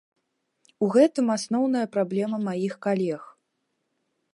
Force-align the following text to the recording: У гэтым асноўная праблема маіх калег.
У 0.85 0.87
гэтым 0.95 1.25
асноўная 1.35 1.85
праблема 1.97 2.37
маіх 2.49 2.73
калег. 2.87 3.21